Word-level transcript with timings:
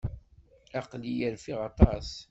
Aql-iyi 0.79 1.27
rfiɣ 1.35 1.59
aṭas. 1.69 2.07